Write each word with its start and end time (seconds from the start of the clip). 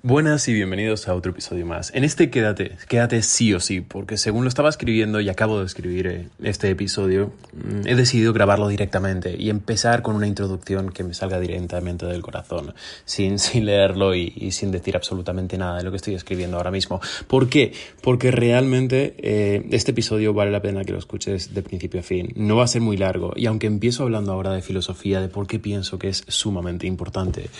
Buenas 0.00 0.46
y 0.46 0.54
bienvenidos 0.54 1.08
a 1.08 1.14
otro 1.16 1.32
episodio 1.32 1.66
más. 1.66 1.92
En 1.92 2.04
este 2.04 2.30
quédate, 2.30 2.76
quédate 2.86 3.20
sí 3.22 3.52
o 3.52 3.58
sí, 3.58 3.80
porque 3.80 4.16
según 4.16 4.44
lo 4.44 4.48
estaba 4.48 4.68
escribiendo 4.68 5.20
y 5.20 5.28
acabo 5.28 5.58
de 5.58 5.66
escribir 5.66 6.06
eh, 6.06 6.28
este 6.40 6.70
episodio, 6.70 7.32
mm, 7.52 7.84
he 7.84 7.96
decidido 7.96 8.32
grabarlo 8.32 8.68
directamente 8.68 9.34
y 9.36 9.50
empezar 9.50 10.02
con 10.02 10.14
una 10.14 10.28
introducción 10.28 10.92
que 10.92 11.02
me 11.02 11.14
salga 11.14 11.40
directamente 11.40 12.06
del 12.06 12.22
corazón, 12.22 12.74
sin, 13.06 13.38
sin 13.40 13.66
leerlo 13.66 14.14
y, 14.14 14.52
sin 14.52 14.70
decir 14.70 14.94
absolutamente 14.94 15.58
nada 15.58 15.78
de 15.78 15.82
lo 15.82 15.90
que 15.90 15.96
estoy 15.96 16.14
escribiendo 16.14 16.58
ahora 16.58 16.70
mismo. 16.70 17.00
¿Por 17.26 17.48
qué? 17.48 17.72
Porque 18.00 18.30
realmente 18.30 19.16
eh, 19.18 19.66
este 19.72 19.90
episodio 19.90 20.32
vale 20.32 20.52
la 20.52 20.62
pena 20.62 20.84
que 20.84 20.92
lo 20.92 20.98
escuches 20.98 21.54
de 21.54 21.62
principio 21.62 21.98
a 21.98 22.04
fin. 22.04 22.32
No 22.36 22.54
va 22.54 22.62
a 22.62 22.68
ser 22.68 22.82
muy 22.82 22.96
largo 22.96 23.32
y 23.34 23.46
aunque 23.46 23.66
empiezo 23.66 24.04
hablando 24.04 24.30
ahora 24.30 24.52
de 24.52 24.62
filosofía, 24.62 25.20
de 25.20 25.28
por 25.28 25.48
qué 25.48 25.58
pienso 25.58 25.98
que 25.98 26.08
es 26.08 26.22
sumamente 26.28 26.86
importante, 26.86 27.50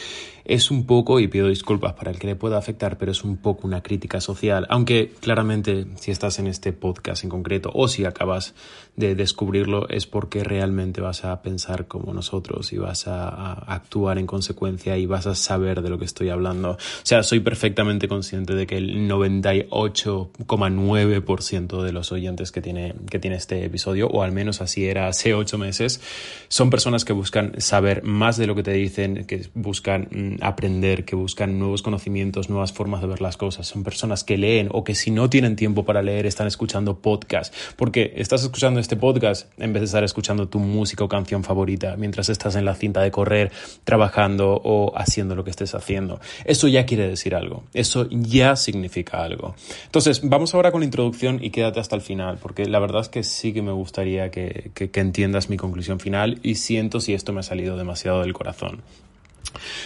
es 0.49 0.71
un 0.71 0.87
poco, 0.87 1.21
y 1.21 1.29
pido 1.29 1.49
disculpas 1.49 1.93
para 1.93 2.11
el 2.11 2.19
que 2.19 2.28
le 2.29 2.37
pueda 2.37 2.59
afectar, 2.59 2.99
pero 2.99 3.11
es 3.11 3.25
un 3.25 3.39
poco 3.39 3.67
una 3.67 3.83
crítica 3.83 4.21
social, 4.21 4.67
aunque 4.69 5.13
claramente 5.21 5.87
si 5.97 6.11
estás 6.11 6.39
en 6.39 6.47
este 6.47 6.73
podcast 6.73 7.25
en 7.25 7.31
concreto 7.31 7.71
o 7.75 7.89
si 7.89 8.05
acabas 8.05 8.55
de 8.99 9.15
descubrirlo 9.15 9.89
es 9.89 10.07
porque 10.07 10.45
realmente 10.45 11.01
vas 11.01 11.25
a 11.25 11.41
pensar 11.41 11.87
como 11.87 12.13
nosotros 12.13 12.71
y 12.73 12.79
vas 12.79 13.07
a, 13.07 13.53
actuar 13.69 14.19
en 14.19 14.27
consecuencia 14.27 14.99
y 14.99 15.07
vas 15.07 15.27
a 15.27 15.35
saber 15.35 15.81
de 15.83 15.91
lo 15.91 15.99
que 15.99 16.05
estoy 16.05 16.29
hablando. 16.31 16.73
O 16.73 16.79
sea, 17.05 17.23
soy 17.23 17.39
perfectamente 17.41 18.09
consciente 18.09 18.55
de 18.55 18.67
que 18.67 18.77
el 18.77 19.09
98,9% 19.09 21.83
de 21.83 21.93
los 21.93 22.13
oyentes 22.13 22.51
que 22.51 22.61
tiene, 22.61 22.95
que 23.09 23.21
tiene 23.21 23.37
este 23.37 23.65
episodio, 23.65 24.09
o 24.09 24.23
al 24.23 24.33
menos 24.33 24.61
así 24.61 24.87
era 24.87 25.07
hace 25.07 25.33
ocho 25.33 25.59
meses, 25.59 26.01
son 26.49 26.71
personas 26.71 27.05
que 27.05 27.13
buscan 27.13 27.61
saber 27.61 28.03
más 28.03 28.37
de 28.37 28.49
lo 28.49 28.57
que 28.57 28.65
te 28.65 28.73
dicen, 28.73 29.27
que 29.27 29.47
buscan 29.55 30.09
mm, 30.11 30.39
aprender, 30.43 31.05
que 31.05 31.15
buscan 31.15 31.57
nuevos 31.59 31.83
conocimientos, 31.83 32.09
nuevas 32.49 32.73
formas 32.73 33.01
de 33.01 33.07
ver 33.07 33.21
las 33.21 33.37
cosas. 33.37 33.67
Son 33.67 33.83
personas 33.85 34.25
que 34.25 34.37
leen 34.37 34.69
o 34.73 34.85
que 34.85 34.95
si 34.95 35.11
no 35.11 35.31
tienen 35.31 35.57
tiempo 35.57 35.85
para 35.85 36.03
leer 36.03 36.27
están 36.27 36.47
escuchando 36.47 36.99
podcast. 36.99 37.55
Porque 37.77 38.13
estás 38.17 38.43
escuchando 38.43 38.81
este 38.81 38.97
podcast 38.97 39.51
en 39.59 39.73
vez 39.73 39.81
de 39.83 39.87
estar 39.87 40.05
escuchando 40.05 40.49
tu 40.49 40.59
música 40.59 41.05
o 41.05 41.09
canción 41.09 41.45
favorita 41.45 41.97
mientras 41.97 42.29
estás 42.29 42.57
en 42.57 42.65
la 42.65 42.75
cinta 42.75 43.01
de 43.01 43.11
correr, 43.11 43.53
trabajando 43.85 44.61
o 44.63 44.93
haciendo 44.97 45.35
lo 45.35 45.45
que 45.45 45.51
estés 45.51 45.75
haciendo. 45.75 46.21
Eso 46.45 46.69
ya 46.69 46.87
quiere 46.87 47.09
decir 47.09 47.35
algo. 47.35 47.65
Eso 47.73 48.07
ya 48.11 48.57
significa 48.57 49.23
algo. 49.23 49.55
Entonces, 49.85 50.21
vamos 50.23 50.55
ahora 50.55 50.73
con 50.73 50.81
la 50.81 50.87
introducción 50.87 51.39
y 51.43 51.51
quédate 51.51 51.81
hasta 51.81 51.97
el 51.97 52.03
final, 52.03 52.39
porque 52.41 52.67
la 52.67 52.79
verdad 52.79 53.03
es 53.03 53.09
que 53.09 53.23
sí 53.23 53.53
que 53.53 53.63
me 53.63 53.73
gustaría 53.73 54.31
que, 54.31 54.71
entiendas 54.99 55.49
mi 55.49 55.57
conclusión 55.57 56.01
final 56.01 56.41
y 56.43 56.57
siento 56.57 57.01
si 57.01 57.15
esto 57.15 57.33
me 57.33 57.41
ha 57.41 57.45
salido 57.45 57.77
demasiado 57.77 58.23
del 58.23 58.33
corazón. 58.33 58.83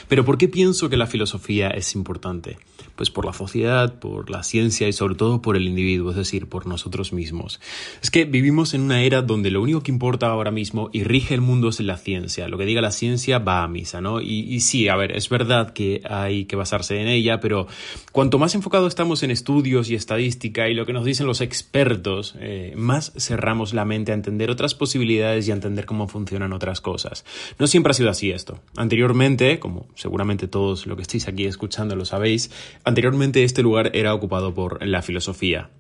Pero 0.09 0.25
¿por 0.25 0.39
qué 0.39 0.49
pienso 0.49 0.89
que 0.89 0.97
la 0.97 1.07
filosofía 1.07 1.69
es 1.69 1.95
importante? 1.95 2.59
Pues 2.97 3.11
por 3.11 3.25
la 3.25 3.33
sociedad, 3.33 3.99
por 3.99 4.31
la 4.31 4.43
ciencia 4.43 4.89
y 4.89 4.93
sobre 4.93 5.15
todo 5.15 5.43
por 5.43 5.57
el 5.57 5.67
individuo, 5.67 6.11
es 6.11 6.17
decir, 6.17 6.49
por 6.49 6.67
nosotros 6.67 7.13
mismos. 7.13 7.61
Es 8.03 8.11
que 8.11 8.25
vivimos 8.25 8.75
en 8.75 8.83
una 8.83 9.03
era 9.03 9.23
donde 9.23 9.51
lo 9.51 9.63
único 9.63 9.83
que 9.83 9.91
importa 9.91 10.27
ahora 10.27 10.51
mismo 10.51 10.91
y 10.93 11.05
rige 11.05 11.35
el 11.35 11.41
mundo 11.41 11.69
es 11.69 11.81
la 11.81 11.97
ciencia. 11.97 12.49
Lo 12.49 12.59
que 12.59 12.65
diga 12.65 12.81
la 12.81 12.93
ciencia 12.93 13.39
va 13.39 13.63
a 13.63 13.69
misa, 13.69 14.01
¿no? 14.01 14.21
Y, 14.21 14.61
sí, 14.61 14.89
a 14.89 14.97
ver, 14.97 15.17
es 15.17 15.29
verdad 15.29 15.73
que 15.73 16.03
hay 16.09 16.45
que 16.45 16.57
basarse 16.57 17.01
en 17.01 17.09
ella, 17.09 17.41
pero 17.41 17.67
cuanto 18.13 18.39
más 18.39 18.55
enfocado 18.55 18.87
estamos 18.87 19.23
en 19.23 19.31
estudios 19.31 19.91
y 19.91 19.95
estadística 19.95 20.69
y 20.69 20.75
lo 20.75 20.87
que 20.87 20.93
nos 20.93 21.05
dicen 21.05 21.27
los 21.27 21.41
expertos, 21.41 22.35
eh, 22.39 22.75
más 22.77 23.13
cerramos 23.17 23.75
la 23.75 23.85
mente 23.85 24.13
a 24.13 24.15
entender 24.15 24.51
otras 24.51 24.75
posibilidades 24.75 25.49
y 25.49 25.51
a 25.51 25.55
entender 25.55 25.87
cómo 25.87 26.09
funcionan 26.09 26.53
otras 26.53 26.81
cosas. 26.81 27.25
No 27.59 27.67
siempre 27.67 27.91
ha 27.91 27.95
sido 27.95 28.11
así 28.11 28.31
esto. 28.31 28.61
Anteriormente, 28.77 29.59
como 29.59 29.87
seguramente 29.95 30.49
todos 30.49 30.87
lo 30.87 30.97
que 30.97 31.03
estáis 31.03 31.29
aquí 31.29 31.47
escuchando 31.47 31.97
lo 31.97 32.05
sabéis, 32.05 32.51
anteriormente 32.85 33.45
este 33.45 33.63
lugar 33.63 33.91
era 33.95 34.15
ocupado 34.15 34.55
por 34.55 34.85
la 34.87 35.03
filosofía. 35.03 35.71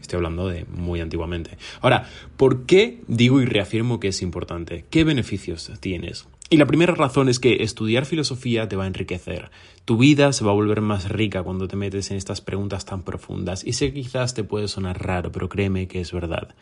Estoy 0.00 0.16
hablando 0.16 0.48
de 0.48 0.64
muy 0.64 1.00
antiguamente. 1.00 1.56
Ahora, 1.80 2.08
¿por 2.36 2.66
qué 2.66 3.00
digo 3.06 3.40
y 3.40 3.44
reafirmo 3.44 4.00
que 4.00 4.08
es 4.08 4.22
importante? 4.22 4.84
¿Qué 4.90 5.04
beneficios 5.04 5.70
tienes? 5.80 6.26
Y 6.52 6.56
la 6.56 6.66
primera 6.66 6.94
razón 6.96 7.28
es 7.28 7.38
que 7.38 7.62
estudiar 7.62 8.06
filosofía 8.06 8.68
te 8.68 8.74
va 8.74 8.82
a 8.82 8.88
enriquecer. 8.88 9.52
Tu 9.90 9.96
vida 9.96 10.32
se 10.32 10.44
va 10.44 10.52
a 10.52 10.54
volver 10.54 10.82
más 10.82 11.08
rica 11.08 11.42
cuando 11.42 11.66
te 11.66 11.74
metes 11.74 12.12
en 12.12 12.16
estas 12.16 12.40
preguntas 12.40 12.84
tan 12.84 13.02
profundas. 13.02 13.66
Y 13.66 13.72
sé 13.72 13.92
que 13.92 14.02
quizás 14.02 14.34
te 14.34 14.44
puede 14.44 14.68
sonar 14.68 15.04
raro, 15.04 15.32
pero 15.32 15.48
créeme 15.48 15.88
que 15.88 16.00
es 16.00 16.12
verdad. 16.12 16.54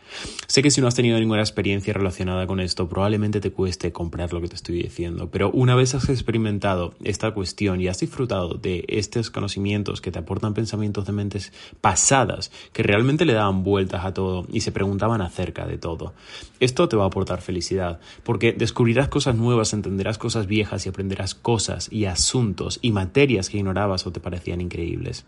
Sé 0.47 0.63
que 0.63 0.71
si 0.71 0.81
no 0.81 0.87
has 0.87 0.95
tenido 0.95 1.19
ninguna 1.19 1.41
experiencia 1.41 1.93
relacionada 1.93 2.47
con 2.47 2.59
esto, 2.59 2.89
probablemente 2.89 3.39
te 3.39 3.51
cueste 3.51 3.91
comprar 3.91 4.33
lo 4.33 4.41
que 4.41 4.47
te 4.47 4.55
estoy 4.55 4.81
diciendo. 4.81 5.29
Pero 5.29 5.51
una 5.51 5.75
vez 5.75 5.93
has 5.93 6.09
experimentado 6.09 6.95
esta 7.03 7.29
cuestión 7.29 7.79
y 7.79 7.87
has 7.87 7.99
disfrutado 7.99 8.55
de 8.55 8.83
estos 8.87 9.29
conocimientos 9.29 10.01
que 10.01 10.09
te 10.09 10.17
aportan 10.17 10.55
pensamientos 10.55 11.05
de 11.05 11.11
mentes 11.11 11.53
pasadas, 11.81 12.51
que 12.73 12.81
realmente 12.81 13.25
le 13.25 13.33
daban 13.33 13.61
vueltas 13.63 14.05
a 14.05 14.13
todo 14.15 14.47
y 14.51 14.61
se 14.61 14.71
preguntaban 14.71 15.21
acerca 15.21 15.67
de 15.67 15.77
todo, 15.77 16.13
esto 16.59 16.89
te 16.89 16.95
va 16.95 17.03
a 17.03 17.07
aportar 17.07 17.41
felicidad, 17.41 17.99
porque 18.23 18.53
descubrirás 18.53 19.07
cosas 19.07 19.35
nuevas 19.35 19.73
entenderás 19.73 20.17
cosas 20.17 20.47
viejas 20.47 20.87
y 20.87 20.89
aprenderás 20.89 21.35
cosas 21.35 21.91
y 21.91 22.05
asuntos 22.05 22.79
y 22.81 22.91
materias 22.91 23.18
que 23.27 23.57
ignorabas 23.57 24.07
o 24.07 24.11
te 24.11 24.19
parecían 24.19 24.61
increíbles. 24.61 25.25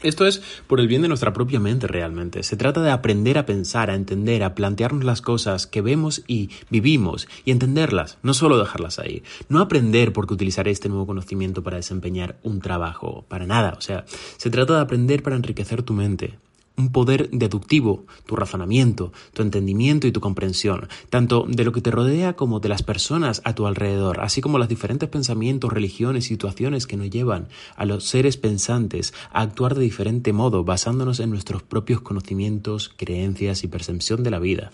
Esto 0.00 0.26
es 0.26 0.40
por 0.68 0.78
el 0.78 0.86
bien 0.86 1.02
de 1.02 1.08
nuestra 1.08 1.32
propia 1.32 1.58
mente 1.58 1.88
realmente. 1.88 2.44
Se 2.44 2.56
trata 2.56 2.82
de 2.82 2.92
aprender 2.92 3.36
a 3.36 3.46
pensar, 3.46 3.90
a 3.90 3.96
entender, 3.96 4.44
a 4.44 4.54
plantearnos 4.54 5.04
las 5.04 5.20
cosas 5.20 5.66
que 5.66 5.82
vemos 5.82 6.22
y 6.28 6.50
vivimos 6.70 7.26
y 7.44 7.50
entenderlas, 7.50 8.18
no 8.22 8.32
solo 8.32 8.58
dejarlas 8.58 9.00
ahí. 9.00 9.24
No 9.48 9.60
aprender 9.60 10.12
porque 10.12 10.34
utilizaré 10.34 10.70
este 10.70 10.88
nuevo 10.88 11.06
conocimiento 11.06 11.64
para 11.64 11.78
desempeñar 11.78 12.38
un 12.44 12.60
trabajo, 12.60 13.24
para 13.28 13.46
nada. 13.46 13.74
O 13.76 13.80
sea, 13.80 14.04
se 14.36 14.50
trata 14.50 14.74
de 14.74 14.82
aprender 14.82 15.24
para 15.24 15.34
enriquecer 15.34 15.82
tu 15.82 15.94
mente, 15.94 16.38
un 16.78 16.92
poder 16.92 17.28
deductivo, 17.30 18.06
tu 18.24 18.36
razonamiento, 18.36 19.12
tu 19.34 19.42
entendimiento 19.42 20.06
y 20.06 20.12
tu 20.12 20.20
comprensión, 20.20 20.88
tanto 21.10 21.44
de 21.48 21.64
lo 21.64 21.72
que 21.72 21.82
te 21.82 21.90
rodea 21.90 22.34
como 22.34 22.60
de 22.60 22.68
las 22.68 22.82
personas 22.82 23.42
a 23.44 23.54
tu 23.54 23.66
alrededor, 23.66 24.20
así 24.20 24.40
como 24.40 24.58
los 24.58 24.68
diferentes 24.68 25.08
pensamientos, 25.08 25.72
religiones 25.72 26.26
y 26.26 26.28
situaciones 26.28 26.86
que 26.86 26.96
nos 26.96 27.10
llevan 27.10 27.48
a 27.76 27.84
los 27.84 28.04
seres 28.04 28.36
pensantes 28.36 29.12
a 29.32 29.42
actuar 29.42 29.74
de 29.74 29.82
diferente 29.82 30.32
modo, 30.32 30.64
basándonos 30.64 31.20
en 31.20 31.30
nuestros 31.30 31.62
propios 31.62 32.00
conocimientos, 32.00 32.88
creencias 32.96 33.64
y 33.64 33.68
percepción 33.68 34.22
de 34.22 34.30
la 34.30 34.38
vida. 34.38 34.70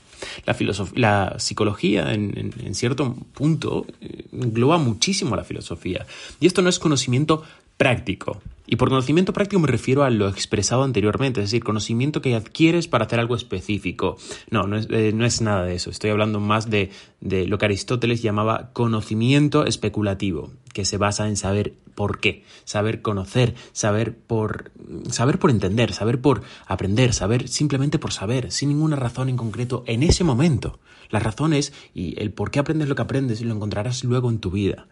La, 0.47 0.57
la 0.95 1.39
psicología, 1.39 2.13
en, 2.13 2.53
en 2.59 2.75
cierto 2.75 3.15
punto, 3.33 3.87
eh, 4.01 4.27
engloba 4.33 4.79
muchísimo 4.79 5.37
la 5.37 5.45
filosofía. 5.45 6.07
Y 6.41 6.47
esto 6.47 6.63
no 6.63 6.69
es 6.69 6.79
conocimiento 6.79 7.43
práctico. 7.77 8.41
Y 8.67 8.77
por 8.77 8.89
conocimiento 8.89 9.33
práctico 9.33 9.61
me 9.61 9.69
refiero 9.69 10.05
a 10.05 10.11
lo 10.11 10.29
expresado 10.29 10.85
anteriormente, 10.85 11.41
es 11.41 11.51
decir, 11.51 11.63
conocimiento 11.63 12.23
que 12.23 12.35
adquieres 12.35 12.89
para 12.89 13.05
hacer 13.05 13.21
algo 13.21 13.37
específico. 13.37 14.17
No, 14.51 14.67
no 14.67 14.77
es, 14.77 14.89
eh, 14.91 15.13
no 15.15 15.27
es 15.27 15.41
nada 15.43 15.65
de 15.65 15.75
eso. 15.75 15.91
Estoy 15.91 16.11
hablando 16.11 16.41
más 16.41 16.71
de, 16.71 16.91
de 17.21 17.47
lo 17.47 17.59
que 17.59 17.67
Aristóteles 17.67 18.23
llamaba 18.23 18.71
conocimiento 18.73 19.67
especulativo, 19.67 20.51
que 20.75 20.85
se 20.85 20.99
basa 20.99 21.27
en 21.29 21.39
saber 21.39 21.73
por 21.95 22.21
qué, 22.21 22.45
saber 22.65 23.01
conocer, 23.01 23.55
saber 23.73 24.17
por 24.17 24.73
saber 25.11 25.39
por 25.39 25.51
entender, 25.51 25.93
saber 25.93 26.21
por 26.21 26.43
aprender, 26.67 27.15
saber 27.15 27.49
simplemente 27.49 27.99
por 27.99 28.13
saber, 28.13 28.53
sin 28.53 28.69
ninguna 28.69 28.97
razón 28.97 29.29
en 29.31 29.37
concreto 29.37 29.85
en 29.87 30.03
ese 30.03 30.25
momento. 30.25 30.79
Las 31.11 31.23
razones 31.23 31.73
y 31.95 32.21
el 32.21 32.33
por 32.33 32.51
qué 32.51 32.59
aprendes 32.59 32.89
lo 32.89 32.97
que 32.97 33.03
aprendes 33.03 33.41
lo 33.43 33.55
encontrarás 33.55 34.03
luego 34.05 34.31
en 34.31 34.39
tu 34.39 34.51
vida. 34.51 34.89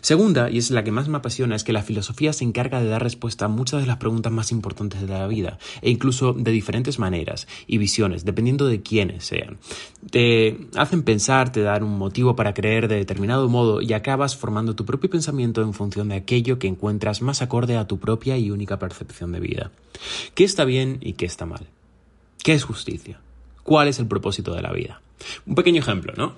Segunda, 0.00 0.48
y 0.48 0.58
es 0.58 0.70
la 0.70 0.84
que 0.84 0.92
más 0.92 1.08
me 1.08 1.18
apasiona, 1.18 1.56
es 1.56 1.64
que 1.64 1.72
la 1.72 1.82
filosofía 1.82 2.32
se 2.32 2.44
encarga 2.44 2.80
de 2.80 2.88
dar 2.88 3.02
respuesta 3.02 3.44
a 3.44 3.48
muchas 3.48 3.80
de 3.80 3.86
las 3.86 3.96
preguntas 3.98 4.32
más 4.32 4.52
importantes 4.52 5.00
de 5.00 5.08
la 5.08 5.26
vida, 5.26 5.58
e 5.82 5.90
incluso 5.90 6.32
de 6.32 6.52
diferentes 6.52 6.98
maneras 6.98 7.48
y 7.66 7.78
visiones, 7.78 8.24
dependiendo 8.24 8.66
de 8.66 8.80
quiénes 8.80 9.24
sean. 9.24 9.58
Te 10.10 10.68
hacen 10.76 11.02
pensar, 11.02 11.50
te 11.50 11.62
dan 11.62 11.82
un 11.82 11.98
motivo 11.98 12.36
para 12.36 12.54
creer 12.54 12.88
de 12.88 12.96
determinado 12.96 13.48
modo 13.48 13.82
y 13.82 13.92
acabas 13.92 14.36
formando 14.36 14.76
tu 14.76 14.86
propio 14.86 15.10
pensamiento 15.10 15.25
en 15.28 15.74
función 15.74 16.08
de 16.08 16.16
aquello 16.16 16.58
que 16.58 16.66
encuentras 16.66 17.22
más 17.22 17.42
acorde 17.42 17.76
a 17.76 17.86
tu 17.86 17.98
propia 17.98 18.36
y 18.38 18.50
única 18.50 18.78
percepción 18.78 19.32
de 19.32 19.40
vida. 19.40 19.70
¿Qué 20.34 20.44
está 20.44 20.64
bien 20.64 20.98
y 21.00 21.14
qué 21.14 21.26
está 21.26 21.46
mal? 21.46 21.66
¿Qué 22.42 22.54
es 22.54 22.64
justicia? 22.64 23.18
¿Cuál 23.62 23.88
es 23.88 23.98
el 23.98 24.06
propósito 24.06 24.54
de 24.54 24.62
la 24.62 24.72
vida? 24.72 25.00
Un 25.46 25.54
pequeño 25.54 25.80
ejemplo, 25.80 26.12
¿no? 26.16 26.34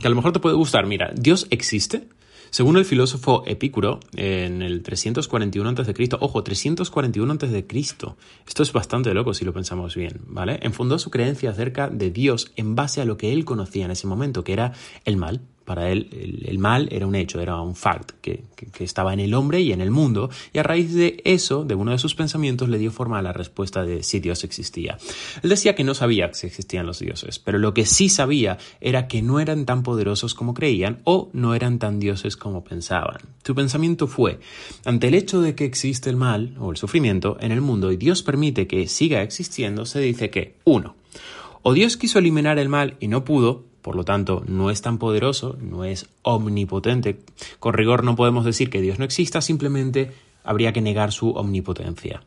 Que 0.00 0.06
a 0.06 0.10
lo 0.10 0.16
mejor 0.16 0.32
te 0.32 0.40
puede 0.40 0.56
gustar. 0.56 0.86
Mira, 0.86 1.12
¿Dios 1.14 1.46
existe? 1.50 2.08
Según 2.50 2.78
el 2.78 2.84
filósofo 2.84 3.42
Epicuro, 3.46 4.00
en 4.16 4.62
el 4.62 4.82
341 4.82 5.68
a.C., 5.68 5.94
ojo, 6.18 6.42
341 6.42 7.32
a.C., 7.34 7.66
esto 8.46 8.62
es 8.62 8.72
bastante 8.72 9.12
loco 9.12 9.34
si 9.34 9.44
lo 9.44 9.52
pensamos 9.52 9.94
bien, 9.94 10.22
¿vale? 10.26 10.58
Enfundó 10.62 10.98
su 10.98 11.10
creencia 11.10 11.50
acerca 11.50 11.88
de 11.88 12.10
Dios 12.10 12.52
en 12.56 12.74
base 12.74 13.02
a 13.02 13.04
lo 13.04 13.18
que 13.18 13.32
él 13.32 13.44
conocía 13.44 13.84
en 13.84 13.90
ese 13.90 14.06
momento, 14.06 14.44
que 14.44 14.54
era 14.54 14.72
el 15.04 15.18
mal, 15.18 15.42
Para 15.68 15.90
él 15.90 16.08
el, 16.46 16.58
mal 16.58 16.88
era 16.90 17.06
un 17.06 17.14
hecho, 17.14 17.40
era 17.40 17.60
un 17.60 17.76
fact 17.76 18.12
que, 18.22 18.44
que, 18.56 18.84
estaba 18.84 19.12
en 19.12 19.20
el 19.20 19.34
hombre 19.34 19.60
y 19.60 19.70
en 19.72 19.82
el 19.82 19.90
mundo. 19.90 20.30
Y 20.54 20.58
a 20.58 20.62
raíz 20.62 20.94
de 20.94 21.20
eso, 21.26 21.62
de 21.66 21.74
uno 21.74 21.90
de 21.90 21.98
sus 21.98 22.14
pensamientos, 22.14 22.70
le 22.70 22.78
dio 22.78 22.90
forma 22.90 23.18
a 23.18 23.22
la 23.22 23.34
respuesta 23.34 23.84
de 23.84 24.02
si 24.02 24.18
Dios 24.18 24.44
existía. 24.44 24.96
Él 25.42 25.50
decía 25.50 25.74
que 25.74 25.84
no 25.84 25.92
sabía 25.92 26.32
si 26.32 26.46
existían 26.46 26.86
los 26.86 27.00
dioses, 27.00 27.38
pero 27.38 27.58
lo 27.58 27.74
que 27.74 27.84
sí 27.84 28.08
sabía 28.08 28.56
era 28.80 29.08
que 29.08 29.20
no 29.20 29.40
eran 29.40 29.66
tan 29.66 29.82
poderosos 29.82 30.32
como 30.32 30.54
creían 30.54 31.02
o 31.04 31.28
no 31.34 31.54
eran 31.54 31.78
tan 31.78 32.00
dioses 32.00 32.38
como 32.38 32.64
pensaban. 32.64 33.18
Su 33.44 33.54
pensamiento 33.54 34.06
fue, 34.06 34.40
ante 34.86 35.08
el 35.08 35.14
hecho 35.14 35.42
de 35.42 35.54
que 35.54 35.66
existe 35.66 36.08
el 36.08 36.16
mal 36.16 36.56
o 36.58 36.70
el 36.70 36.78
sufrimiento 36.78 37.36
en 37.40 37.52
el 37.52 37.60
mundo 37.60 37.92
y 37.92 37.98
Dios 37.98 38.22
permite 38.22 38.66
que 38.66 38.86
siga 38.86 39.20
existiendo, 39.20 39.84
se 39.84 40.00
dice 40.00 40.30
que, 40.30 40.54
uno, 40.64 40.96
o 41.60 41.74
Dios 41.74 41.98
quiso 41.98 42.18
eliminar 42.18 42.58
el 42.58 42.70
mal 42.70 42.96
y 43.00 43.08
no 43.08 43.24
pudo, 43.24 43.67
por 43.82 43.96
lo 43.96 44.04
tanto, 44.04 44.42
no 44.46 44.70
es 44.70 44.82
tan 44.82 44.98
poderoso, 44.98 45.56
no 45.60 45.84
es 45.84 46.08
omnipotente. 46.22 47.20
Con 47.58 47.74
rigor 47.74 48.04
no 48.04 48.16
podemos 48.16 48.44
decir 48.44 48.70
que 48.70 48.80
Dios 48.80 48.98
no 48.98 49.04
exista, 49.04 49.40
simplemente 49.40 50.12
habría 50.44 50.72
que 50.72 50.80
negar 50.80 51.12
su 51.12 51.30
omnipotencia. 51.30 52.22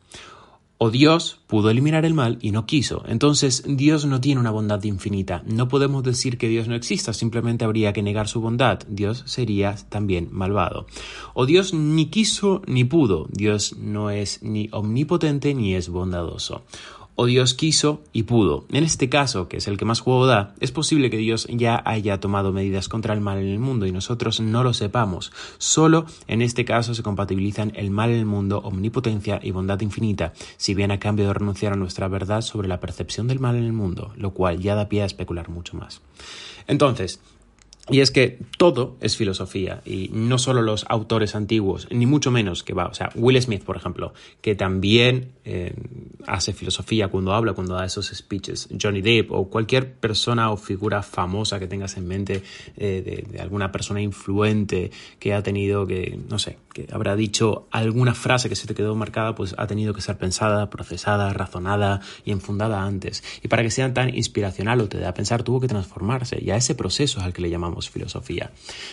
O 0.84 0.90
Dios 0.90 1.38
pudo 1.46 1.70
eliminar 1.70 2.04
el 2.04 2.12
mal 2.12 2.38
y 2.40 2.50
no 2.50 2.66
quiso. 2.66 3.04
Entonces 3.06 3.62
Dios 3.68 4.04
no 4.04 4.20
tiene 4.20 4.40
una 4.40 4.50
bondad 4.50 4.82
infinita. 4.82 5.44
No 5.46 5.68
podemos 5.68 6.02
decir 6.02 6.38
que 6.38 6.48
Dios 6.48 6.66
no 6.66 6.74
exista, 6.74 7.12
simplemente 7.12 7.64
habría 7.64 7.92
que 7.92 8.02
negar 8.02 8.26
su 8.26 8.40
bondad. 8.40 8.80
Dios 8.88 9.22
sería 9.26 9.76
también 9.90 10.28
malvado. 10.32 10.86
O 11.34 11.46
Dios 11.46 11.72
ni 11.72 12.06
quiso 12.06 12.62
ni 12.66 12.82
pudo. 12.82 13.28
Dios 13.30 13.76
no 13.78 14.10
es 14.10 14.42
ni 14.42 14.70
omnipotente 14.72 15.54
ni 15.54 15.76
es 15.76 15.88
bondadoso 15.88 16.62
Dios 17.26 17.54
quiso 17.54 18.02
y 18.12 18.24
pudo. 18.24 18.66
En 18.72 18.84
este 18.84 19.08
caso, 19.08 19.48
que 19.48 19.58
es 19.58 19.68
el 19.68 19.76
que 19.76 19.84
más 19.84 20.00
juego 20.00 20.26
da, 20.26 20.54
es 20.60 20.72
posible 20.72 21.10
que 21.10 21.16
Dios 21.16 21.46
ya 21.50 21.82
haya 21.84 22.20
tomado 22.20 22.52
medidas 22.52 22.88
contra 22.88 23.14
el 23.14 23.20
mal 23.20 23.38
en 23.38 23.48
el 23.48 23.58
mundo 23.58 23.86
y 23.86 23.92
nosotros 23.92 24.40
no 24.40 24.62
lo 24.62 24.74
sepamos. 24.74 25.32
Solo 25.58 26.06
en 26.26 26.42
este 26.42 26.64
caso 26.64 26.94
se 26.94 27.02
compatibilizan 27.02 27.72
el 27.74 27.90
mal 27.90 28.10
en 28.10 28.18
el 28.18 28.26
mundo, 28.26 28.58
omnipotencia 28.58 29.40
y 29.42 29.50
bondad 29.50 29.80
infinita, 29.80 30.32
si 30.56 30.74
bien 30.74 30.90
a 30.90 31.00
cambio 31.00 31.26
de 31.26 31.34
renunciar 31.34 31.72
a 31.72 31.76
nuestra 31.76 32.08
verdad 32.08 32.42
sobre 32.42 32.68
la 32.68 32.80
percepción 32.80 33.28
del 33.28 33.40
mal 33.40 33.56
en 33.56 33.64
el 33.64 33.72
mundo, 33.72 34.12
lo 34.16 34.32
cual 34.32 34.60
ya 34.60 34.74
da 34.74 34.88
pie 34.88 35.02
a 35.02 35.06
especular 35.06 35.48
mucho 35.48 35.76
más. 35.76 36.00
Entonces, 36.66 37.20
y 37.92 38.00
es 38.00 38.10
que 38.10 38.38
todo 38.56 38.96
es 39.00 39.16
filosofía 39.16 39.82
y 39.84 40.10
no 40.12 40.38
solo 40.38 40.62
los 40.62 40.84
autores 40.88 41.34
antiguos, 41.34 41.86
ni 41.90 42.06
mucho 42.06 42.30
menos 42.30 42.62
que 42.62 42.74
va, 42.74 42.86
o 42.86 42.94
sea, 42.94 43.10
Will 43.14 43.40
Smith, 43.40 43.62
por 43.62 43.76
ejemplo, 43.76 44.14
que 44.40 44.54
también 44.54 45.32
eh, 45.44 45.74
hace 46.26 46.52
filosofía 46.52 47.08
cuando 47.08 47.32
habla, 47.32 47.52
cuando 47.52 47.74
da 47.74 47.84
esos 47.84 48.08
speeches, 48.08 48.68
Johnny 48.80 49.02
Depp 49.02 49.32
o 49.32 49.48
cualquier 49.48 49.92
persona 49.92 50.50
o 50.50 50.56
figura 50.56 51.02
famosa 51.02 51.58
que 51.58 51.66
tengas 51.66 51.96
en 51.96 52.06
mente 52.06 52.42
eh, 52.76 53.26
de, 53.30 53.40
alguna 53.40 53.72
persona 53.72 54.00
influente 54.00 54.90
que 55.18 55.34
ha 55.34 55.42
tenido 55.42 55.86
que, 55.86 56.18
no 56.28 56.38
sé, 56.38 56.58
que 56.72 56.86
habrá 56.92 57.16
dicho 57.16 57.66
alguna 57.70 58.14
frase 58.14 58.48
que 58.48 58.56
se 58.56 58.66
te 58.66 58.74
quedó 58.74 58.94
marcada, 58.94 59.34
pues 59.34 59.54
ha 59.58 59.66
tenido 59.66 59.92
que 59.92 60.00
ser 60.00 60.16
pensada, 60.16 60.70
procesada, 60.70 61.32
razonada 61.32 62.00
y 62.24 62.30
enfundada 62.30 62.82
antes. 62.82 63.22
Y 63.42 63.48
para 63.48 63.62
que 63.62 63.70
sea 63.70 63.92
tan 63.92 64.14
inspiracional 64.14 64.80
o 64.80 64.88
te 64.88 64.98
dé 64.98 65.06
a 65.06 65.14
pensar, 65.14 65.42
tuvo 65.42 65.60
que 65.60 65.68
transformarse 65.68 66.38
y 66.40 66.50
a 66.50 66.56
ese 66.56 66.74
proceso 66.74 67.18
es 67.18 67.24
al 67.24 67.32
que 67.32 67.42
le 67.42 67.50
llamamos 67.50 67.81
filosofía. 67.90 68.50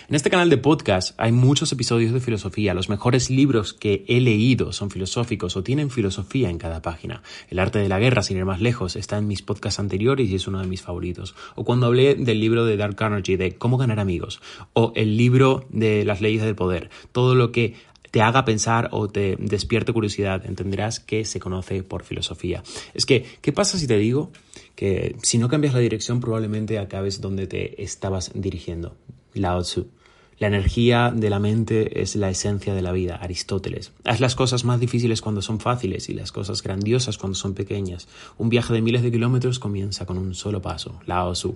En 0.08 0.16
este 0.16 0.30
canal 0.30 0.50
de 0.50 0.58
podcast 0.58 1.14
hay 1.18 1.32
muchos 1.32 1.72
episodios 1.72 2.14
de 2.14 2.20
filosofía. 2.20 2.74
Los 2.74 2.90
mejores 2.90 3.30
libros 3.30 3.74
que 3.74 4.06
he 4.08 4.20
leído 4.20 4.74
son 4.74 4.90
filosóficos 4.90 5.56
o 5.56 5.64
tienen 5.64 5.90
filosofía 5.90 6.50
en 6.50 6.58
cada 6.58 6.82
página. 6.82 7.22
El 7.50 7.60
arte 7.60 7.80
de 7.80 7.90
la 7.90 8.00
guerra, 8.00 8.24
sin 8.24 8.38
ir 8.38 8.46
más 8.46 8.62
lejos, 8.62 8.96
está 8.96 9.18
en 9.18 9.28
mis 9.28 9.42
podcasts 9.42 9.80
anteriores 9.80 10.30
y 10.30 10.36
es 10.36 10.48
uno 10.48 10.60
de 10.60 10.68
mis 10.68 10.82
favoritos. 10.82 11.36
O 11.56 11.64
cuando 11.64 11.88
hablé 11.88 12.16
del 12.16 12.40
libro 12.40 12.66
de 12.66 12.78
Dark 12.78 12.96
Carnegie 12.96 13.38
de 13.38 13.56
Cómo 13.56 13.78
ganar 13.78 14.00
amigos. 14.00 14.42
O 14.74 14.94
el 14.96 15.18
libro 15.18 15.66
de 15.70 16.06
las 16.06 16.22
leyes 16.22 16.42
del 16.42 16.56
poder. 16.56 16.90
Todo 17.12 17.36
lo 17.36 17.52
que 17.52 17.76
te 18.12 18.22
haga 18.22 18.46
pensar 18.46 18.90
o 18.92 19.08
te 19.08 19.36
despierte 19.40 19.94
curiosidad, 19.94 20.46
entenderás 20.46 21.00
que 21.00 21.26
se 21.26 21.40
conoce 21.40 21.84
por 21.84 22.04
filosofía. 22.04 22.64
Es 22.94 23.06
que, 23.06 23.26
¿qué 23.42 23.52
pasa 23.52 23.78
si 23.78 23.88
te 23.88 23.98
digo 23.98 24.32
que 24.76 25.16
si 25.22 25.38
no 25.38 25.50
cambias 25.50 25.74
la 25.74 25.80
dirección 25.80 26.20
probablemente 26.20 26.80
acabes 26.80 27.22
donde 27.22 27.48
te 27.48 27.82
estabas 27.84 28.32
dirigiendo? 28.34 28.96
Lao 29.34 29.62
Tzu. 29.62 29.99
La 30.40 30.48
energía 30.48 31.12
de 31.14 31.30
la 31.30 31.40
mente 31.40 32.02
es 32.02 32.16
la 32.16 32.30
esencia 32.30 32.74
de 32.74 32.82
la 32.82 32.94
vida, 32.94 33.18
Aristóteles. 33.18 33.92
Haz 34.06 34.22
las 34.22 34.36
cosas 34.36 34.64
más 34.64 34.80
difíciles 34.80 35.22
cuando 35.22 35.42
son 35.42 35.60
fáciles 35.60 36.08
y 36.08 36.14
las 36.14 36.32
cosas 36.32 36.64
grandiosas 36.64 37.18
cuando 37.18 37.36
son 37.36 37.54
pequeñas. 37.54 38.08
Un 38.38 38.48
viaje 38.48 38.74
de 38.74 38.82
miles 38.82 39.02
de 39.02 39.12
kilómetros 39.12 39.60
comienza 39.60 40.06
con 40.06 40.18
un 40.18 40.34
solo 40.36 40.62
paso, 40.62 40.98
Lao 41.06 41.34
Tzu. 41.34 41.56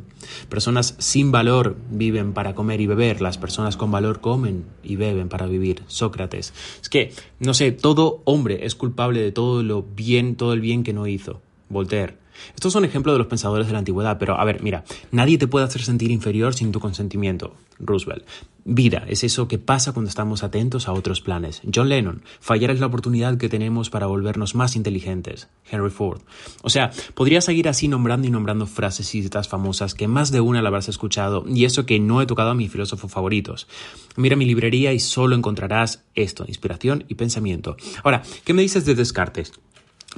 Personas 0.49 0.95
sin 0.99 1.31
valor 1.31 1.77
viven 1.91 2.33
para 2.33 2.55
comer 2.55 2.81
y 2.81 2.87
beber, 2.87 3.21
las 3.21 3.37
personas 3.37 3.77
con 3.77 3.89
valor 3.89 4.19
comen 4.19 4.65
y 4.83 4.97
beben 4.97 5.29
para 5.29 5.45
vivir, 5.45 5.83
Sócrates. 5.87 6.53
Es 6.81 6.89
que, 6.89 7.13
no 7.39 7.53
sé, 7.53 7.71
todo 7.71 8.21
hombre 8.25 8.65
es 8.65 8.75
culpable 8.75 9.21
de 9.21 9.31
todo 9.31 9.63
lo 9.63 9.83
bien, 9.83 10.35
todo 10.35 10.51
el 10.51 10.59
bien 10.59 10.83
que 10.83 10.91
no 10.91 11.07
hizo, 11.07 11.41
Voltaire. 11.69 12.22
Estos 12.55 12.73
son 12.73 12.85
ejemplos 12.85 13.13
de 13.13 13.19
los 13.19 13.27
pensadores 13.27 13.67
de 13.67 13.73
la 13.73 13.79
antigüedad, 13.79 14.17
pero 14.19 14.39
a 14.39 14.45
ver, 14.45 14.61
mira, 14.61 14.83
nadie 15.11 15.37
te 15.37 15.47
puede 15.47 15.65
hacer 15.65 15.81
sentir 15.81 16.11
inferior 16.11 16.53
sin 16.53 16.71
tu 16.71 16.79
consentimiento. 16.79 17.53
Roosevelt. 17.79 18.23
Vida 18.65 19.03
es 19.09 19.25
eso 19.25 19.49
que 19.49 19.57
pasa 19.57 19.91
cuando 19.91 20.07
estamos 20.07 20.41
atentos 20.41 20.87
a 20.87 20.93
otros 20.93 21.19
planes. 21.19 21.61
John 21.73 21.89
Lennon. 21.89 22.23
Fallar 22.39 22.71
es 22.71 22.79
la 22.79 22.85
oportunidad 22.85 23.37
que 23.37 23.49
tenemos 23.49 23.89
para 23.89 24.05
volvernos 24.05 24.55
más 24.55 24.77
inteligentes. 24.77 25.49
Henry 25.69 25.89
Ford. 25.89 26.21
O 26.61 26.69
sea, 26.69 26.91
podría 27.13 27.41
seguir 27.41 27.67
así 27.67 27.89
nombrando 27.89 28.25
y 28.25 28.31
nombrando 28.31 28.65
frases 28.65 29.13
y 29.15 29.21
citas 29.21 29.49
famosas 29.49 29.95
que 29.95 30.07
más 30.07 30.31
de 30.31 30.39
una 30.39 30.61
la 30.61 30.69
habrás 30.69 30.87
escuchado 30.87 31.43
y 31.45 31.65
eso 31.65 31.85
que 31.85 31.99
no 31.99 32.21
he 32.21 32.25
tocado 32.25 32.51
a 32.51 32.55
mis 32.55 32.71
filósofos 32.71 33.11
favoritos. 33.11 33.67
Mira 34.15 34.37
mi 34.37 34.45
librería 34.45 34.93
y 34.93 34.99
solo 34.99 35.35
encontrarás 35.35 36.05
esto, 36.15 36.45
inspiración 36.47 37.03
y 37.09 37.15
pensamiento. 37.15 37.75
Ahora, 38.03 38.23
¿qué 38.45 38.53
me 38.53 38.61
dices 38.61 38.85
de 38.85 38.95
Descartes? 38.95 39.51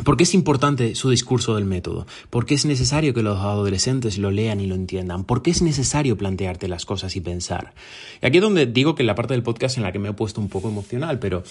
¿Por 0.04 0.18
qué 0.18 0.24
es 0.24 0.34
importante 0.34 0.94
su 0.94 1.10
discurso 1.10 1.56
del 1.56 1.64
método? 1.64 2.06
¿Por 2.30 2.46
qué 2.46 2.54
es 2.54 2.66
necesario 2.66 3.14
que 3.14 3.24
los 3.24 3.40
adolescentes 3.40 4.18
lo 4.18 4.30
lean 4.30 4.60
y 4.60 4.68
lo 4.68 4.76
entiendan? 4.76 5.24
¿Por 5.24 5.42
qué 5.42 5.52
es 5.52 5.62
necesario 5.62 6.18
plantearte 6.18 6.68
las 6.68 6.86
cosas 6.86 7.16
y 7.16 7.22
pensar? 7.22 7.74
Y 8.22 8.26
aquí 8.26 8.38
es 8.38 8.44
donde 8.44 8.66
digo 8.66 8.96
que 8.96 9.04
la 9.04 9.16
parte 9.16 9.34
del 9.34 9.44
podcast 9.44 9.78
en 9.78 9.84
la 9.84 9.94
que 9.94 10.00
me 10.00 10.10
he 10.10 10.14
puesto 10.14 10.42
un 10.42 10.50
poco 10.50 10.68
emocional, 10.68 11.20
pero 11.20 11.44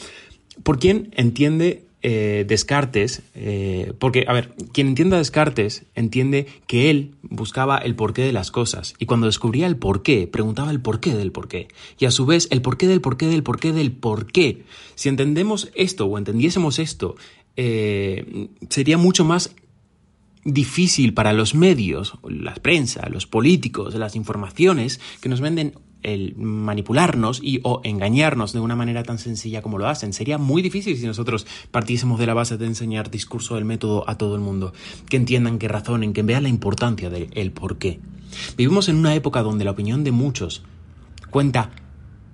¿por 0.63 0.79
quién 0.79 1.11
entiende 1.17 1.85
eh, 2.03 2.45
Descartes? 2.47 3.23
Eh, 3.35 3.95
porque, 3.99 4.27
a 4.29 4.35
ver, 4.35 4.51
quien 4.73 4.89
entienda 4.89 5.17
Descartes 5.17 5.85
entiende 5.95 6.47
que 6.67 6.91
él 6.91 7.15
buscaba 7.23 7.79
el 7.79 7.95
porqué 7.95 8.23
de 8.23 8.33
las 8.33 8.51
cosas 8.51 8.95
y 8.99 9.07
cuando 9.07 9.27
descubría 9.27 9.67
el 9.67 9.79
porqué, 9.79 10.27
preguntaba 10.27 10.71
el 10.71 10.83
porqué 10.83 11.15
del 11.15 11.33
porqué. 11.33 11.69
Y 11.99 12.05
a 12.05 12.11
su 12.11 12.27
vez, 12.27 12.49
el 12.51 12.61
porqué 12.61 12.89
del 12.89 13.01
porqué 13.01 13.27
del 13.27 13.43
porqué 13.43 13.73
del 13.73 13.93
porqué. 13.93 14.65
Si 14.97 15.09
entendemos 15.09 15.71
esto 15.75 16.05
o 16.05 16.19
entendiésemos 16.19 16.79
esto, 16.79 17.17
eh, 17.57 18.49
sería 18.69 18.99
mucho 18.99 19.25
más 19.25 19.55
difícil 20.45 21.15
para 21.15 21.33
los 21.33 21.55
medios, 21.55 22.19
la 22.29 22.55
prensa, 22.55 23.09
los 23.09 23.27
políticos, 23.27 23.95
las 23.95 24.15
informaciones 24.17 25.01
que 25.21 25.29
nos 25.29 25.41
venden 25.41 25.75
el 26.03 26.37
manipularnos 26.37 27.41
y 27.43 27.61
o 27.65 27.81
engañarnos 27.83 28.53
de 28.53 28.61
una 28.61 28.77
manera 28.77 29.03
tan 29.03 29.19
sencilla 29.19 29.63
como 29.63 29.79
lo 29.79 29.89
hacen. 29.89 30.13
Sería 30.13 30.37
muy 30.39 30.61
difícil 30.61 30.97
si 30.97 31.07
nosotros 31.07 31.47
partiésemos 31.71 32.21
de 32.21 32.27
la 32.27 32.35
base 32.35 32.59
de 32.59 32.67
enseñar 32.67 33.11
discurso 33.11 33.55
del 33.55 33.65
método 33.65 34.09
a 34.09 34.19
todo 34.19 34.35
el 34.37 34.43
mundo, 34.43 34.75
que 35.09 35.17
entiendan, 35.17 35.59
que 35.59 35.67
razonen, 35.67 36.13
que 36.13 36.23
vean 36.23 36.45
la 36.45 36.51
importancia 36.51 37.11
del 37.11 37.53
por 37.53 37.79
qué. 37.79 38.01
Vivimos 38.57 38.89
en 38.89 38.97
una 38.97 39.15
época 39.15 39.43
donde 39.43 39.65
la 39.65 39.71
opinión 39.71 40.05
de 40.05 40.13
muchos 40.13 40.63
cuenta 41.31 41.71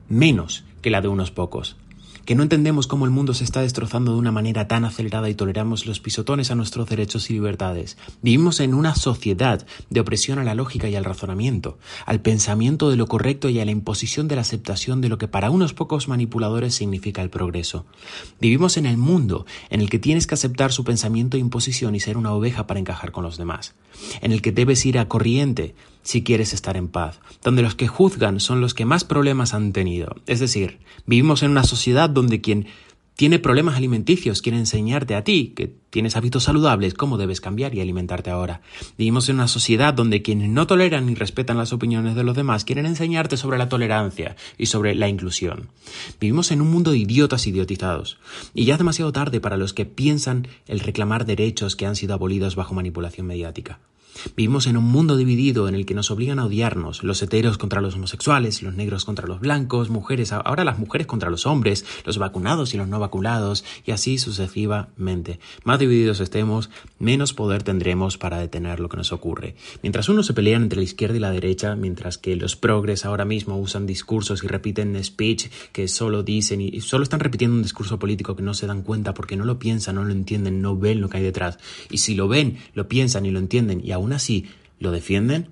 menos 0.08 0.64
que 0.82 0.90
la 0.90 1.00
de 1.00 1.08
unos 1.08 1.30
pocos 1.30 1.76
que 2.30 2.36
no 2.36 2.44
entendemos 2.44 2.86
cómo 2.86 3.06
el 3.06 3.10
mundo 3.10 3.34
se 3.34 3.42
está 3.42 3.60
destrozando 3.60 4.12
de 4.12 4.20
una 4.20 4.30
manera 4.30 4.68
tan 4.68 4.84
acelerada 4.84 5.28
y 5.28 5.34
toleramos 5.34 5.86
los 5.86 5.98
pisotones 5.98 6.52
a 6.52 6.54
nuestros 6.54 6.88
derechos 6.88 7.28
y 7.28 7.32
libertades. 7.32 7.98
Vivimos 8.22 8.60
en 8.60 8.72
una 8.72 8.94
sociedad 8.94 9.66
de 9.88 9.98
opresión 9.98 10.38
a 10.38 10.44
la 10.44 10.54
lógica 10.54 10.88
y 10.88 10.94
al 10.94 11.04
razonamiento, 11.04 11.80
al 12.06 12.20
pensamiento 12.20 12.88
de 12.88 12.94
lo 12.94 13.08
correcto 13.08 13.48
y 13.48 13.58
a 13.58 13.64
la 13.64 13.72
imposición 13.72 14.28
de 14.28 14.36
la 14.36 14.42
aceptación 14.42 15.00
de 15.00 15.08
lo 15.08 15.18
que 15.18 15.26
para 15.26 15.50
unos 15.50 15.74
pocos 15.74 16.06
manipuladores 16.06 16.72
significa 16.72 17.20
el 17.20 17.30
progreso. 17.30 17.84
Vivimos 18.40 18.76
en 18.76 18.86
el 18.86 18.96
mundo 18.96 19.44
en 19.68 19.80
el 19.80 19.90
que 19.90 19.98
tienes 19.98 20.28
que 20.28 20.34
aceptar 20.34 20.70
su 20.70 20.84
pensamiento 20.84 21.36
e 21.36 21.40
imposición 21.40 21.96
y 21.96 22.00
ser 22.00 22.16
una 22.16 22.32
oveja 22.32 22.68
para 22.68 22.78
encajar 22.78 23.10
con 23.10 23.24
los 23.24 23.38
demás, 23.38 23.74
en 24.20 24.30
el 24.30 24.40
que 24.40 24.52
debes 24.52 24.86
ir 24.86 25.00
a 25.00 25.08
corriente 25.08 25.74
si 26.02 26.22
quieres 26.22 26.52
estar 26.52 26.76
en 26.76 26.88
paz, 26.88 27.20
donde 27.42 27.62
los 27.62 27.74
que 27.74 27.88
juzgan 27.88 28.40
son 28.40 28.60
los 28.60 28.74
que 28.74 28.84
más 28.84 29.04
problemas 29.04 29.54
han 29.54 29.72
tenido. 29.72 30.16
Es 30.26 30.40
decir, 30.40 30.78
vivimos 31.06 31.42
en 31.42 31.50
una 31.50 31.64
sociedad 31.64 32.10
donde 32.10 32.40
quien 32.40 32.66
tiene 33.20 33.38
problemas 33.38 33.76
alimenticios 33.76 34.40
quiere 34.40 34.56
enseñarte 34.56 35.14
a 35.14 35.24
ti, 35.24 35.52
que 35.54 35.70
tienes 35.90 36.16
hábitos 36.16 36.44
saludables, 36.44 36.94
cómo 36.94 37.18
debes 37.18 37.42
cambiar 37.42 37.74
y 37.74 37.82
alimentarte 37.82 38.30
ahora. 38.30 38.62
Vivimos 38.96 39.28
en 39.28 39.34
una 39.34 39.46
sociedad 39.46 39.92
donde 39.92 40.22
quienes 40.22 40.48
no 40.48 40.66
toleran 40.66 41.04
ni 41.04 41.14
respetan 41.14 41.58
las 41.58 41.74
opiniones 41.74 42.14
de 42.14 42.24
los 42.24 42.34
demás 42.34 42.64
quieren 42.64 42.86
enseñarte 42.86 43.36
sobre 43.36 43.58
la 43.58 43.68
tolerancia 43.68 44.36
y 44.56 44.66
sobre 44.66 44.94
la 44.94 45.10
inclusión. 45.10 45.68
Vivimos 46.18 46.50
en 46.50 46.62
un 46.62 46.70
mundo 46.70 46.92
de 46.92 46.96
idiotas 46.96 47.46
idiotizados. 47.46 48.16
Y 48.54 48.64
ya 48.64 48.72
es 48.72 48.78
demasiado 48.78 49.12
tarde 49.12 49.38
para 49.38 49.58
los 49.58 49.74
que 49.74 49.84
piensan 49.84 50.48
el 50.66 50.80
reclamar 50.80 51.26
derechos 51.26 51.76
que 51.76 51.84
han 51.84 51.96
sido 51.96 52.14
abolidos 52.14 52.56
bajo 52.56 52.72
manipulación 52.72 53.26
mediática. 53.26 53.80
Vivimos 54.36 54.66
en 54.66 54.76
un 54.76 54.84
mundo 54.84 55.16
dividido 55.16 55.68
en 55.68 55.74
el 55.74 55.86
que 55.86 55.94
nos 55.94 56.10
obligan 56.10 56.38
a 56.38 56.46
odiarnos, 56.46 57.02
los 57.02 57.22
heteros 57.22 57.58
contra 57.58 57.80
los 57.80 57.94
homosexuales, 57.94 58.62
los 58.62 58.74
negros 58.74 59.04
contra 59.04 59.26
los 59.26 59.40
blancos, 59.40 59.90
mujeres, 59.90 60.32
ahora 60.32 60.64
las 60.64 60.78
mujeres 60.78 61.06
contra 61.06 61.30
los 61.30 61.46
hombres, 61.46 61.84
los 62.04 62.18
vacunados 62.18 62.74
y 62.74 62.76
los 62.76 62.88
no 62.88 62.98
vacunados, 62.98 63.64
y 63.84 63.92
así 63.92 64.18
sucesivamente. 64.18 65.40
Más 65.64 65.78
divididos 65.78 66.20
estemos, 66.20 66.70
menos 66.98 67.32
poder 67.32 67.62
tendremos 67.62 68.18
para 68.18 68.38
detener 68.38 68.80
lo 68.80 68.88
que 68.88 68.96
nos 68.96 69.12
ocurre. 69.12 69.54
Mientras 69.82 70.08
unos 70.08 70.26
se 70.26 70.34
pelean 70.34 70.62
entre 70.62 70.78
la 70.78 70.84
izquierda 70.84 71.16
y 71.16 71.20
la 71.20 71.30
derecha, 71.30 71.76
mientras 71.76 72.18
que 72.18 72.36
los 72.36 72.56
progres 72.56 73.04
ahora 73.04 73.24
mismo 73.24 73.58
usan 73.58 73.86
discursos 73.86 74.42
y 74.44 74.46
repiten 74.46 75.02
speech 75.02 75.48
que 75.72 75.88
solo 75.88 76.22
dicen 76.22 76.60
y 76.60 76.80
solo 76.80 77.02
están 77.02 77.20
repitiendo 77.20 77.56
un 77.56 77.62
discurso 77.62 77.98
político 77.98 78.36
que 78.36 78.42
no 78.42 78.54
se 78.54 78.66
dan 78.66 78.82
cuenta 78.82 79.14
porque 79.14 79.36
no 79.36 79.44
lo 79.44 79.58
piensan, 79.58 79.94
no 79.96 80.04
lo 80.04 80.12
entienden, 80.12 80.62
no 80.62 80.76
ven 80.76 81.00
lo 81.00 81.08
que 81.08 81.18
hay 81.18 81.22
detrás. 81.22 81.58
Y 81.90 81.98
si 81.98 82.14
lo 82.14 82.28
ven, 82.28 82.58
lo 82.74 82.88
piensan 82.88 83.26
y 83.26 83.30
lo 83.30 83.38
entienden 83.38 83.80
y 83.84 83.92
aún 84.00 84.12
así 84.12 84.46
lo 84.78 84.90
defienden, 84.90 85.48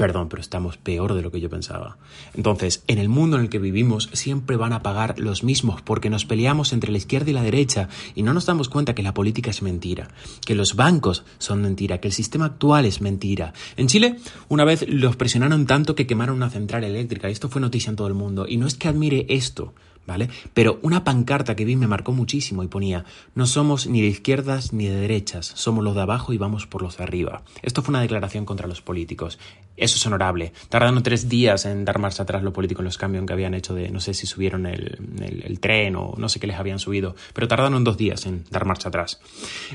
Perdón, 0.00 0.30
pero 0.30 0.40
estamos 0.40 0.78
peor 0.78 1.12
de 1.12 1.20
lo 1.20 1.30
que 1.30 1.42
yo 1.42 1.50
pensaba. 1.50 1.98
Entonces, 2.32 2.82
en 2.86 2.96
el 2.96 3.10
mundo 3.10 3.36
en 3.36 3.42
el 3.42 3.48
que 3.50 3.58
vivimos 3.58 4.08
siempre 4.14 4.56
van 4.56 4.72
a 4.72 4.82
pagar 4.82 5.18
los 5.18 5.44
mismos 5.44 5.82
porque 5.82 6.08
nos 6.08 6.24
peleamos 6.24 6.72
entre 6.72 6.90
la 6.90 6.96
izquierda 6.96 7.28
y 7.28 7.34
la 7.34 7.42
derecha 7.42 7.90
y 8.14 8.22
no 8.22 8.32
nos 8.32 8.46
damos 8.46 8.70
cuenta 8.70 8.94
que 8.94 9.02
la 9.02 9.12
política 9.12 9.50
es 9.50 9.60
mentira, 9.60 10.08
que 10.46 10.54
los 10.54 10.74
bancos 10.74 11.24
son 11.36 11.60
mentira, 11.60 11.98
que 11.98 12.08
el 12.08 12.14
sistema 12.14 12.46
actual 12.46 12.86
es 12.86 13.02
mentira. 13.02 13.52
En 13.76 13.88
Chile, 13.88 14.16
una 14.48 14.64
vez 14.64 14.88
los 14.88 15.16
presionaron 15.16 15.66
tanto 15.66 15.94
que 15.94 16.06
quemaron 16.06 16.36
una 16.36 16.48
central 16.48 16.84
eléctrica 16.84 17.28
y 17.28 17.32
esto 17.32 17.50
fue 17.50 17.60
noticia 17.60 17.90
en 17.90 17.96
todo 17.96 18.08
el 18.08 18.14
mundo. 18.14 18.46
Y 18.48 18.56
no 18.56 18.66
es 18.66 18.76
que 18.76 18.88
admire 18.88 19.26
esto, 19.28 19.74
¿vale? 20.10 20.28
Pero 20.54 20.80
una 20.82 21.04
pancarta 21.04 21.54
que 21.54 21.64
vi 21.64 21.76
me 21.76 21.86
marcó 21.86 22.10
muchísimo 22.10 22.64
y 22.64 22.68
ponía, 22.68 23.04
no 23.36 23.46
somos 23.46 23.86
ni 23.86 24.00
de 24.00 24.08
izquierdas 24.08 24.72
ni 24.72 24.86
de 24.86 24.96
derechas, 24.96 25.52
somos 25.54 25.84
los 25.84 25.94
de 25.94 26.00
abajo 26.02 26.32
y 26.32 26.38
vamos 26.38 26.66
por 26.66 26.82
los 26.82 26.96
de 26.96 27.04
arriba. 27.04 27.44
Esto 27.62 27.80
fue 27.80 27.92
una 27.92 28.00
declaración 28.00 28.44
contra 28.44 28.66
los 28.66 28.82
políticos. 28.82 29.38
Eso 29.76 29.96
es 29.96 30.06
honorable. 30.06 30.52
Tardaron 30.68 31.00
tres 31.04 31.28
días 31.28 31.64
en 31.64 31.84
dar 31.84 32.00
marcha 32.00 32.24
atrás 32.24 32.42
los 32.42 32.52
políticos 32.52 32.80
en 32.80 32.86
los 32.86 32.98
cambios 32.98 33.24
que 33.24 33.32
habían 33.32 33.54
hecho 33.54 33.72
de, 33.72 33.88
no 33.90 34.00
sé 34.00 34.12
si 34.12 34.26
subieron 34.26 34.66
el, 34.66 34.98
el 35.20 35.60
tren 35.60 35.94
o 35.94 36.14
no 36.18 36.28
sé 36.28 36.40
qué 36.40 36.48
les 36.48 36.58
habían 36.58 36.80
subido, 36.80 37.14
pero 37.32 37.46
tardaron 37.46 37.84
dos 37.84 37.96
días 37.96 38.26
en 38.26 38.44
dar 38.50 38.64
marcha 38.64 38.88
atrás. 38.88 39.20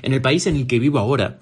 En 0.02 0.12
el 0.12 0.22
país 0.22 0.48
en 0.48 0.58
el 0.58 0.68
que 0.68 0.80
vivo 0.80 1.00
ahora, 1.00 1.40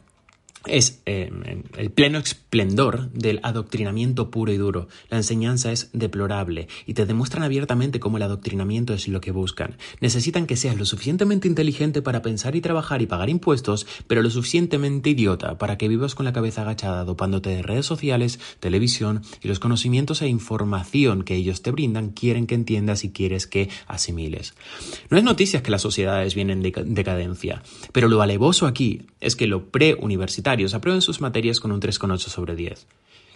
es 0.68 1.02
eh, 1.06 1.30
el 1.78 1.92
pleno 1.92 2.20
esplendor 2.20 3.12
del 3.12 3.40
adoctrinamiento 3.44 4.32
puro 4.32 4.52
y 4.52 4.58
duro. 4.58 4.88
La 5.10 5.18
enseñanza 5.18 5.72
es 5.72 5.90
deplorable 5.94 6.68
y 6.86 6.94
te 6.94 7.06
demuestran 7.06 7.44
abiertamente 7.44 8.00
cómo 8.00 8.18
el 8.18 8.24
adoctrinamiento 8.24 8.94
es 8.94 9.08
lo 9.08 9.20
que 9.20 9.32
buscan. 9.32 9.78
Necesitan 10.00 10.46
que 10.46 10.56
seas 10.56 10.78
lo 10.78 10.86
suficientemente 10.86 11.48
inteligente 11.48 12.02
para 12.02 12.22
pensar 12.22 12.56
y 12.56 12.62
trabajar 12.62 13.02
y 13.02 13.08
pagar 13.08 13.30
impuestos, 13.30 13.86
pero 14.08 14.22
lo 14.22 14.30
suficientemente 14.30 15.10
idiota 15.10 15.58
para 15.58 15.78
que 15.78 15.88
vivas 15.88 16.16
con 16.16 16.26
la 16.26 16.34
cabeza 16.34 16.62
agachada 16.62 17.04
dopándote 17.04 17.50
de 17.50 17.62
redes 17.62 17.86
sociales, 17.86 18.40
televisión 18.60 19.22
y 19.42 19.48
los 19.48 19.60
conocimientos 19.60 20.22
e 20.22 20.28
información 20.28 21.24
que 21.24 21.36
ellos 21.36 21.62
te 21.62 21.72
brindan 21.72 22.12
quieren 22.12 22.48
que 22.48 22.56
entiendas 22.56 23.04
y 23.04 23.12
quieres 23.12 23.48
que 23.48 23.70
asimiles. 23.88 24.54
No 25.10 25.18
es 25.18 25.24
noticias 25.24 25.62
que 25.62 25.72
las 25.72 25.82
sociedades 25.82 26.36
vienen 26.36 26.66
en 26.66 26.94
decadencia, 26.94 27.64
pero 27.92 28.08
lo 28.08 28.22
alevoso 28.22 28.66
aquí 28.66 29.08
es 29.20 29.36
que 29.36 29.48
lo 29.48 29.70
preuniversitario 29.70 30.53
aprueben 30.74 31.02
sus 31.02 31.22
materias 31.22 31.60
con 31.60 31.72
un 31.72 31.82
3,8 31.82 32.18
sobre 32.18 32.56
10 32.56 32.88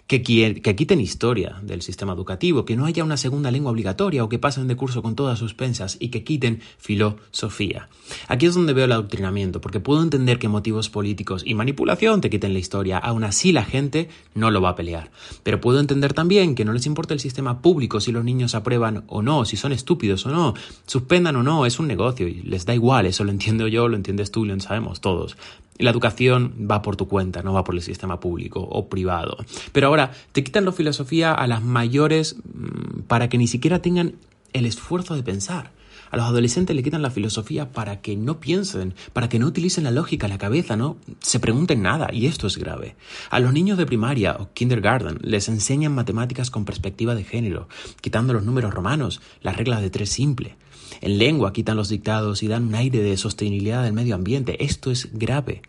que, 0.08 0.22
que 0.22 0.74
quiten 0.74 1.00
historia 1.00 1.58
del 1.62 1.82
sistema 1.82 2.14
educativo, 2.14 2.64
que 2.64 2.76
no 2.76 2.86
haya 2.86 3.04
una 3.04 3.18
segunda 3.18 3.50
lengua 3.50 3.70
obligatoria 3.70 4.24
o 4.24 4.28
que 4.28 4.38
pasen 4.38 4.66
de 4.66 4.74
curso 4.74 5.02
con 5.02 5.14
todas 5.14 5.38
sus 5.38 5.52
pensas 5.52 5.98
y 6.00 6.08
que 6.08 6.24
quiten 6.24 6.62
filosofía. 6.78 7.90
Aquí 8.26 8.46
es 8.46 8.54
donde 8.54 8.72
veo 8.72 8.86
el 8.86 8.92
adoctrinamiento, 8.92 9.60
porque 9.60 9.80
puedo 9.80 10.02
entender 10.02 10.38
que 10.38 10.48
motivos 10.48 10.88
políticos 10.88 11.42
y 11.44 11.54
manipulación 11.54 12.22
te 12.22 12.30
quiten 12.30 12.54
la 12.54 12.58
historia, 12.58 12.96
aún 12.96 13.22
así 13.22 13.52
la 13.52 13.64
gente 13.64 14.08
no 14.34 14.50
lo 14.50 14.62
va 14.62 14.70
a 14.70 14.76
pelear. 14.76 15.10
Pero 15.42 15.60
puedo 15.60 15.78
entender 15.78 16.14
también 16.14 16.54
que 16.54 16.64
no 16.64 16.72
les 16.72 16.86
importa 16.86 17.12
el 17.12 17.20
sistema 17.20 17.60
público 17.60 18.00
si 18.00 18.10
los 18.10 18.24
niños 18.24 18.54
aprueban 18.54 19.04
o 19.08 19.20
no, 19.20 19.44
si 19.44 19.58
son 19.58 19.72
estúpidos 19.72 20.24
o 20.24 20.30
no, 20.30 20.54
suspendan 20.86 21.36
o 21.36 21.42
no, 21.42 21.66
es 21.66 21.78
un 21.78 21.86
negocio 21.86 22.26
y 22.26 22.42
les 22.44 22.64
da 22.64 22.74
igual, 22.74 23.04
eso 23.04 23.24
lo 23.24 23.30
entiendo 23.30 23.68
yo, 23.68 23.88
lo 23.88 23.96
entiendes 23.96 24.30
tú, 24.30 24.46
lo 24.46 24.58
sabemos 24.58 25.02
todos. 25.02 25.36
La 25.78 25.90
educación 25.90 26.66
va 26.70 26.82
por 26.82 26.96
tu 26.96 27.08
cuenta, 27.08 27.42
no 27.42 27.52
va 27.52 27.64
por 27.64 27.74
el 27.74 27.82
sistema 27.82 28.20
público 28.20 28.60
o 28.60 28.88
privado. 28.88 29.36
Pero 29.72 29.86
ahora 29.86 30.12
te 30.32 30.42
quitan 30.42 30.64
la 30.64 30.72
filosofía 30.72 31.32
a 31.32 31.46
las 31.46 31.62
mayores 31.62 32.36
mm, 32.36 33.02
para 33.02 33.28
que 33.28 33.38
ni 33.38 33.46
siquiera 33.46 33.80
tengan 33.80 34.14
el 34.52 34.66
esfuerzo 34.66 35.14
de 35.14 35.22
pensar. 35.22 35.70
A 36.10 36.16
los 36.16 36.26
adolescentes 36.26 36.74
le 36.74 36.82
quitan 36.82 37.02
la 37.02 37.10
filosofía 37.10 37.70
para 37.70 38.00
que 38.00 38.16
no 38.16 38.40
piensen, 38.40 38.94
para 39.12 39.28
que 39.28 39.38
no 39.38 39.46
utilicen 39.46 39.84
la 39.84 39.90
lógica, 39.90 40.28
la 40.28 40.38
cabeza, 40.38 40.76
no 40.76 40.96
se 41.20 41.40
pregunten 41.40 41.82
nada, 41.82 42.08
y 42.12 42.26
esto 42.26 42.46
es 42.46 42.56
grave. 42.56 42.96
A 43.30 43.40
los 43.40 43.52
niños 43.52 43.78
de 43.78 43.86
primaria 43.86 44.36
o 44.38 44.50
kindergarten 44.54 45.18
les 45.22 45.48
enseñan 45.48 45.94
matemáticas 45.94 46.50
con 46.50 46.64
perspectiva 46.64 47.14
de 47.14 47.24
género, 47.24 47.68
quitando 48.00 48.32
los 48.32 48.44
números 48.44 48.72
romanos, 48.72 49.20
las 49.42 49.56
reglas 49.56 49.82
de 49.82 49.90
tres 49.90 50.10
simple. 50.10 50.56
En 51.00 51.18
lengua 51.18 51.52
quitan 51.52 51.76
los 51.76 51.88
dictados 51.88 52.42
y 52.42 52.48
dan 52.48 52.68
un 52.68 52.74
aire 52.74 53.02
de 53.02 53.16
sostenibilidad 53.16 53.82
del 53.82 53.92
medio 53.92 54.14
ambiente. 54.14 54.64
Esto 54.64 54.90
es 54.90 55.10
grave. 55.12 55.62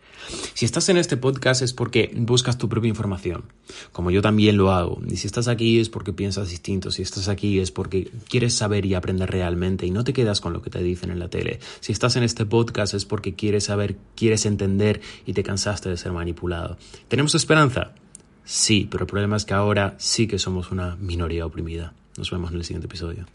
Si 0.53 0.65
estás 0.65 0.89
en 0.89 0.97
este 0.97 1.17
podcast 1.17 1.61
es 1.61 1.73
porque 1.73 2.11
buscas 2.15 2.57
tu 2.57 2.69
propia 2.69 2.89
información, 2.89 3.43
como 3.91 4.11
yo 4.11 4.21
también 4.21 4.57
lo 4.57 4.71
hago. 4.71 5.01
Y 5.07 5.17
si 5.17 5.27
estás 5.27 5.47
aquí 5.47 5.79
es 5.79 5.89
porque 5.89 6.13
piensas 6.13 6.49
distinto. 6.49 6.91
Si 6.91 7.01
estás 7.01 7.27
aquí 7.27 7.59
es 7.59 7.71
porque 7.71 8.11
quieres 8.27 8.53
saber 8.53 8.85
y 8.85 8.93
aprender 8.93 9.29
realmente 9.29 9.85
y 9.85 9.91
no 9.91 10.03
te 10.03 10.13
quedas 10.13 10.41
con 10.41 10.53
lo 10.53 10.61
que 10.61 10.69
te 10.69 10.83
dicen 10.83 11.11
en 11.11 11.19
la 11.19 11.29
tele. 11.29 11.59
Si 11.79 11.91
estás 11.91 12.15
en 12.15 12.23
este 12.23 12.45
podcast 12.45 12.93
es 12.93 13.05
porque 13.05 13.35
quieres 13.35 13.65
saber, 13.65 13.97
quieres 14.15 14.45
entender 14.45 15.01
y 15.25 15.33
te 15.33 15.43
cansaste 15.43 15.89
de 15.89 15.97
ser 15.97 16.11
manipulado. 16.11 16.77
¿Tenemos 17.07 17.35
esperanza? 17.35 17.93
Sí, 18.43 18.87
pero 18.89 19.03
el 19.03 19.07
problema 19.07 19.37
es 19.37 19.45
que 19.45 19.53
ahora 19.53 19.95
sí 19.99 20.27
que 20.27 20.39
somos 20.39 20.71
una 20.71 20.95
minoría 20.95 21.45
oprimida. 21.45 21.93
Nos 22.17 22.31
vemos 22.31 22.51
en 22.51 22.57
el 22.57 22.63
siguiente 22.63 22.87
episodio. 22.87 23.25